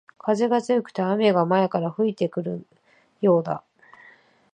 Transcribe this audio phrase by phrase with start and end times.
[0.17, 2.65] 風が強くて雨が前から吹いてくる
[3.21, 3.63] ようだ